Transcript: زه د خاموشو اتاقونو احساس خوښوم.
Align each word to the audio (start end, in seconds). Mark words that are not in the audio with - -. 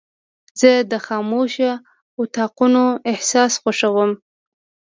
زه 0.59 0.71
د 0.91 0.93
خاموشو 1.05 1.69
اتاقونو 2.21 2.83
احساس 3.11 3.53
خوښوم. 3.61 4.11